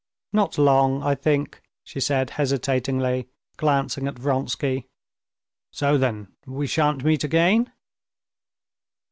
"Not 0.33 0.57
long, 0.57 1.03
I 1.03 1.13
think," 1.13 1.61
she 1.83 1.99
said 1.99 2.31
hesitatingly, 2.31 3.29
glancing 3.57 4.07
at 4.07 4.17
Vronsky. 4.17 4.87
"So 5.71 5.99
then 5.99 6.29
we 6.47 6.65
shan't 6.65 7.03
meet 7.03 7.23
again?" 7.23 7.71